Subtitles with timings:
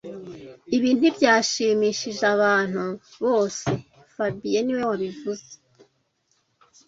[0.75, 2.83] Ibi ntibyashimishije abantu
[3.23, 3.69] bose
[4.13, 5.49] fabien niwe wabivuze